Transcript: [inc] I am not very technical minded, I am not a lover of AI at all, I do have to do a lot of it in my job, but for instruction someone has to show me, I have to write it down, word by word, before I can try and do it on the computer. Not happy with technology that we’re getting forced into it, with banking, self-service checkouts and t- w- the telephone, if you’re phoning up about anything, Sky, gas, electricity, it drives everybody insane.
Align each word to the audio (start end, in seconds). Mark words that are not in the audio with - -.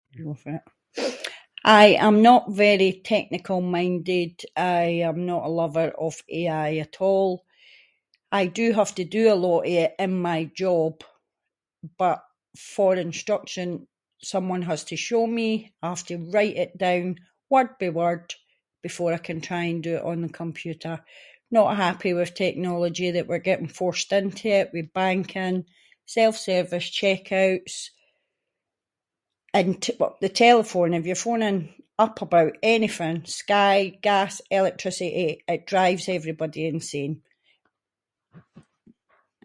[inc] 0.17 1.23
I 1.63 1.85
am 2.07 2.21
not 2.29 2.43
very 2.63 2.91
technical 3.13 3.59
minded, 3.75 4.33
I 4.57 4.83
am 5.09 5.25
not 5.25 5.45
a 5.45 5.49
lover 5.59 5.89
of 6.07 6.15
AI 6.29 6.69
at 6.77 6.99
all, 6.99 7.45
I 8.31 8.47
do 8.47 8.67
have 8.73 8.93
to 8.95 9.05
do 9.05 9.31
a 9.31 9.35
lot 9.45 9.61
of 9.67 9.71
it 9.83 9.95
in 9.99 10.11
my 10.29 10.39
job, 10.45 10.95
but 11.97 12.21
for 12.57 12.95
instruction 12.95 13.87
someone 14.31 14.63
has 14.63 14.81
to 14.85 14.95
show 14.97 15.25
me, 15.27 15.73
I 15.83 15.89
have 15.89 16.05
to 16.07 16.17
write 16.35 16.55
it 16.63 16.77
down, 16.85 17.07
word 17.51 17.69
by 17.79 17.89
word, 17.89 18.27
before 18.81 19.13
I 19.13 19.17
can 19.27 19.39
try 19.41 19.63
and 19.65 19.81
do 19.83 19.95
it 19.97 20.03
on 20.09 20.21
the 20.21 20.29
computer. 20.43 20.95
Not 21.57 21.75
happy 21.85 22.11
with 22.17 22.33
technology 22.43 23.07
that 23.11 23.27
we’re 23.29 23.47
getting 23.49 23.67
forced 23.79 24.11
into 24.19 24.45
it, 24.59 24.67
with 24.75 24.93
banking, 25.01 25.55
self-service 26.15 26.87
checkouts 26.99 27.75
and 29.57 29.69
t- 29.83 29.97
w- 30.01 30.17
the 30.25 30.33
telephone, 30.47 30.91
if 30.97 31.03
you’re 31.07 31.25
phoning 31.25 31.59
up 32.05 32.17
about 32.27 32.53
anything, 32.75 33.17
Sky, 33.41 33.75
gas, 34.07 34.33
electricity, 34.59 35.27
it 35.53 35.67
drives 35.71 36.07
everybody 36.17 36.61
insane. 36.73 37.15